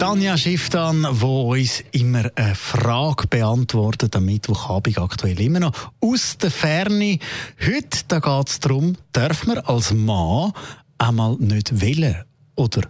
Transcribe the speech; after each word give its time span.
Tanja 0.00 0.38
Schifftan, 0.38 1.06
wo 1.10 1.52
uns 1.52 1.84
immer 1.92 2.30
eine 2.34 2.54
Frage 2.54 3.26
beantwortet 3.26 4.16
am 4.16 4.24
Mittwochabend 4.24 4.96
aktuell 4.96 5.38
immer 5.38 5.60
noch 5.60 5.92
aus 6.00 6.38
der 6.38 6.50
Ferne. 6.50 7.18
Heute 7.62 7.98
da 8.08 8.18
geht 8.18 8.48
es 8.48 8.60
darum, 8.60 8.96
darf 9.12 9.46
man 9.46 9.58
als 9.58 9.92
Mann 9.92 10.54
einmal 10.96 11.36
nicht 11.38 11.82
wählen? 11.82 12.24
Oder 12.56 12.88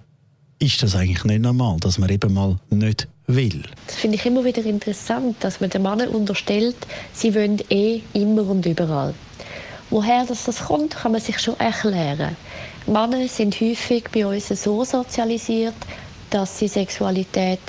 ist 0.60 0.84
das 0.84 0.94
eigentlich 0.94 1.24
nicht 1.24 1.42
normal, 1.42 1.78
dass 1.80 1.98
man 1.98 2.10
eben 2.10 2.32
mal 2.32 2.60
nicht 2.70 3.08
will? 3.26 3.64
Das 3.88 3.96
finde 3.96 4.16
ich 4.16 4.24
immer 4.24 4.44
wieder 4.44 4.64
interessant, 4.64 5.34
dass 5.40 5.60
man 5.60 5.70
den 5.70 5.82
Männern 5.82 6.10
unterstellt, 6.10 6.76
sie 7.12 7.34
wollen 7.34 7.58
eh 7.70 8.02
immer 8.12 8.46
und 8.48 8.64
überall. 8.66 9.14
Woher 9.90 10.24
das, 10.26 10.44
das 10.44 10.60
kommt, 10.66 10.94
kann 10.94 11.10
man 11.10 11.20
sich 11.20 11.40
schon 11.40 11.58
erklären. 11.58 12.36
Männer 12.86 13.26
sind 13.26 13.60
häufig 13.60 14.04
bei 14.12 14.24
uns 14.24 14.46
so 14.46 14.84
sozialisiert, 14.84 15.74
dass 16.30 16.58
sie 16.58 16.68
Sexualität 16.68 17.60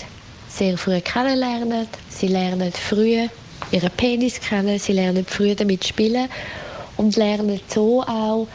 sehr 0.47 0.77
früh 0.77 1.01
kennenlernen. 1.01 1.87
Sie 2.09 2.27
lernen 2.27 2.71
früh 2.71 3.27
ihren 3.71 3.91
Penis 3.91 4.39
kennen, 4.39 4.79
sie 4.79 4.93
lernen 4.93 5.25
früh 5.25 5.55
damit 5.55 5.85
spielen 5.85 6.29
und 6.97 7.15
lernen 7.15 7.59
so 7.67 8.03
auch 8.03 8.47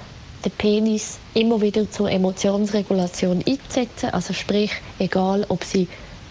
den 0.45 0.53
Penis 0.53 1.19
immer 1.35 1.61
wieder 1.61 1.91
zur 1.91 2.11
Emotionsregulation 2.11 3.43
einzusetzen. 3.47 4.11
Also 4.11 4.33
sprich, 4.33 4.71
egal 4.99 5.45
ob 5.49 5.65
sie 5.65 5.89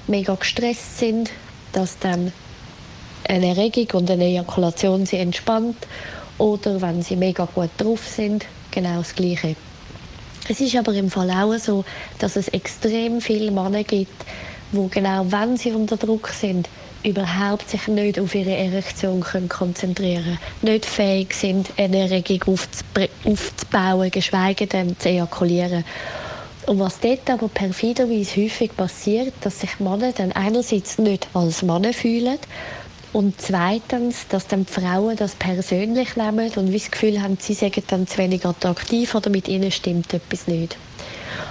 mega 0.08 0.36
gestresst 0.36 1.00
sind, 1.00 1.32
dass 1.74 2.00
dann 2.00 2.32
eine 3.28 3.48
Erregung 3.48 4.02
und 4.02 4.12
eine 4.12 4.26
Ejakulation 4.26 5.06
sie 5.06 5.18
entspannt 5.18 5.88
oder 6.38 6.82
wenn 6.82 7.02
sie 7.02 7.16
mega 7.16 7.46
gut 7.46 7.72
drauf 7.78 8.08
sind, 8.08 8.46
genau 8.72 9.00
das 9.00 9.16
Gleiche. 9.16 9.56
Es 10.48 10.62
ist 10.62 10.76
aber 10.76 10.94
im 10.94 11.10
Fall 11.10 11.32
auch 11.32 11.58
so, 11.58 11.84
dass 12.20 12.36
es 12.36 12.50
extrem 12.50 13.20
viele 13.20 13.52
Männer 13.52 13.84
gibt, 13.84 14.26
wo 14.72 14.88
genau, 14.88 15.26
wenn 15.32 15.58
sie 15.58 15.72
unter 15.72 15.98
Druck 15.98 16.28
sind, 16.28 16.70
überhaupt 17.04 17.70
sich 17.70 17.88
nicht 17.88 18.20
auf 18.20 18.34
ihre 18.36 18.56
Erektion 18.56 19.22
können 19.22 19.48
konzentrieren 19.50 20.40
nicht 20.62 20.86
fähig 20.86 21.34
sind, 21.34 21.70
eine 21.78 22.10
Erregung 22.10 22.58
aufzubauen, 23.26 24.12
geschweige 24.12 24.68
denn 24.68 24.98
zu 25.00 25.10
ejakulieren. 25.10 25.84
Und 26.66 26.80
was 26.80 27.00
dort 27.00 27.30
aber 27.30 27.48
perfiderweise 27.48 28.42
häufig 28.42 28.76
passiert, 28.76 29.34
dass 29.42 29.60
sich 29.60 29.80
Männer 29.80 30.12
dann 30.14 30.32
einerseits 30.32 30.98
nicht 30.98 31.28
als 31.34 31.62
Männer 31.62 31.94
fühlen 31.94 32.40
und 33.16 33.40
zweitens, 33.40 34.28
dass 34.28 34.46
dann 34.46 34.66
die 34.66 34.74
Frauen 34.74 35.16
das 35.16 35.36
persönlich 35.36 36.18
nehmen 36.18 36.52
und 36.58 36.74
wie 36.74 36.80
das 36.80 36.92
Gefühl 36.92 37.22
haben, 37.22 37.38
sie 37.40 37.54
sagen 37.54 37.82
dann 37.88 38.08
zu 38.08 38.18
wenig 38.18 38.46
attraktiv 38.46 39.16
oder 39.16 39.30
mit 39.30 39.48
ihnen 39.48 39.72
stimmt 39.72 40.14
etwas 40.14 40.48
nicht. 40.48 40.76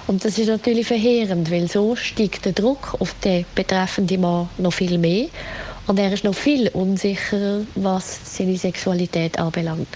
Und 0.06 0.26
das 0.26 0.36
ist 0.36 0.48
natürlich 0.48 0.86
verheerend, 0.86 1.50
weil 1.50 1.66
so 1.70 1.96
steigt 1.96 2.44
der 2.44 2.52
Druck 2.52 2.98
auf 3.00 3.14
den 3.24 3.46
betreffenden 3.54 4.20
Mann 4.20 4.50
noch 4.58 4.74
viel 4.74 4.98
mehr 4.98 5.28
und 5.86 5.98
er 5.98 6.12
ist 6.12 6.24
noch 6.24 6.34
viel 6.34 6.68
unsicherer, 6.68 7.62
was 7.76 8.36
seine 8.36 8.58
Sexualität 8.58 9.38
anbelangt. 9.38 9.88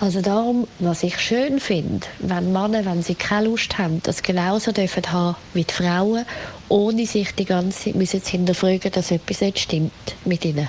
Also 0.00 0.22
darum, 0.22 0.66
was 0.78 1.02
ich 1.02 1.18
schön 1.18 1.60
finde, 1.60 2.06
wenn 2.20 2.50
Männer, 2.50 2.86
wenn 2.86 3.02
sie 3.02 3.14
keine 3.14 3.48
Lust 3.48 3.76
haben, 3.76 4.00
das 4.04 4.22
genauso 4.22 4.72
dürfen 4.72 5.12
haben 5.12 5.36
wie 5.52 5.64
die 5.64 5.74
Frauen, 5.74 6.24
ohne 6.70 7.04
sich 7.04 7.34
die 7.34 7.44
ganze 7.44 7.92
Zeit 7.92 8.24
zu 8.24 8.30
hinterfragen, 8.30 8.90
dass 8.90 9.10
etwas 9.10 9.42
nicht 9.42 9.58
stimmt 9.58 9.92
mit 10.24 10.46
ihnen. 10.46 10.68